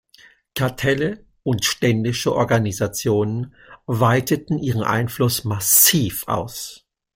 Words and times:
Kartelle 0.55 1.25
und 1.43 1.63
ständische 1.63 2.33
Organisationen 2.33 3.53
weiteten 3.85 4.57
ihren 4.57 4.81
Einfluss 4.81 5.43
massiv 5.43 6.27
aus. 6.27 6.87